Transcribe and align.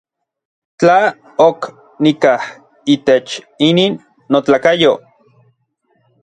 Tla 0.79 0.97
ok 1.49 1.59
nikaj 2.03 2.39
itech 2.93 3.29
inin 3.69 3.93
notlakayo. 4.31 4.93